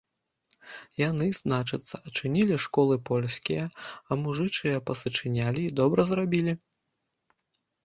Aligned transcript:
Яны, 1.09 1.27
значыцца, 1.39 1.95
адчынілі 2.11 2.57
школы 2.65 2.95
польскія, 3.11 3.63
а 4.09 4.19
мужычыя 4.23 4.83
пазачынялі 4.91 5.61
і 5.69 5.75
добра 5.83 6.01
зрабілі! 6.11 6.59